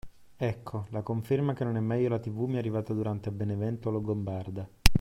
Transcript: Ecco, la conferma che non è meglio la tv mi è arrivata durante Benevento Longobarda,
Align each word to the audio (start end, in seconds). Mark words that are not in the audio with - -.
Ecco, 0.37 0.87
la 0.89 1.03
conferma 1.03 1.53
che 1.53 1.63
non 1.63 1.77
è 1.77 1.79
meglio 1.79 2.09
la 2.09 2.17
tv 2.19 2.45
mi 2.47 2.55
è 2.55 2.57
arrivata 2.57 2.91
durante 2.91 3.29
Benevento 3.31 3.91
Longobarda, 3.91 4.67